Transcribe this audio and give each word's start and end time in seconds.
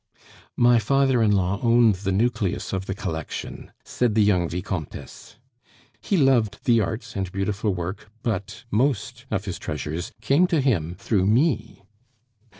"My 0.57 0.79
father 0.79 1.21
in 1.21 1.31
law 1.31 1.59
owned 1.61 1.93
the 1.97 2.11
nucleus 2.11 2.73
of 2.73 2.87
the 2.87 2.95
collection," 2.95 3.71
said 3.83 4.15
the 4.15 4.23
young 4.23 4.49
Vicomtess; 4.49 5.35
"he 6.01 6.17
loved 6.17 6.57
the 6.65 6.81
arts 6.81 7.15
and 7.15 7.31
beautiful 7.31 7.75
work, 7.75 8.09
but 8.23 8.63
most 8.71 9.27
of 9.29 9.45
his 9.45 9.59
treasures 9.59 10.11
came 10.19 10.47
to 10.47 10.59
him 10.59 10.95
through 10.95 11.27
me." 11.27 11.83